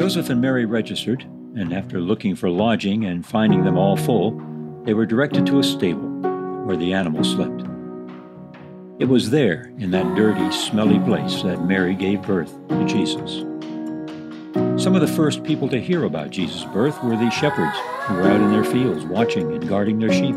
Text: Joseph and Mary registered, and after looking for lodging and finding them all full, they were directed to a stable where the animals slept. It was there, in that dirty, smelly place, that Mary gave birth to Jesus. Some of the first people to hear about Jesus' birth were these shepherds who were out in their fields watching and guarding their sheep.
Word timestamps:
Joseph 0.00 0.30
and 0.30 0.40
Mary 0.40 0.64
registered, 0.64 1.24
and 1.56 1.74
after 1.74 2.00
looking 2.00 2.34
for 2.34 2.48
lodging 2.48 3.04
and 3.04 3.26
finding 3.26 3.64
them 3.64 3.76
all 3.76 3.98
full, 3.98 4.30
they 4.86 4.94
were 4.94 5.04
directed 5.04 5.44
to 5.44 5.58
a 5.58 5.62
stable 5.62 6.08
where 6.64 6.78
the 6.78 6.94
animals 6.94 7.32
slept. 7.32 7.60
It 8.98 9.04
was 9.04 9.28
there, 9.28 9.70
in 9.76 9.90
that 9.90 10.16
dirty, 10.16 10.50
smelly 10.52 10.98
place, 11.00 11.42
that 11.42 11.66
Mary 11.66 11.94
gave 11.94 12.22
birth 12.22 12.50
to 12.70 12.86
Jesus. 12.86 13.40
Some 14.82 14.94
of 14.94 15.02
the 15.02 15.14
first 15.14 15.44
people 15.44 15.68
to 15.68 15.78
hear 15.78 16.04
about 16.04 16.30
Jesus' 16.30 16.64
birth 16.72 17.04
were 17.04 17.18
these 17.18 17.34
shepherds 17.34 17.76
who 18.04 18.14
were 18.14 18.22
out 18.22 18.40
in 18.40 18.52
their 18.52 18.64
fields 18.64 19.04
watching 19.04 19.52
and 19.52 19.68
guarding 19.68 19.98
their 19.98 20.14
sheep. 20.14 20.34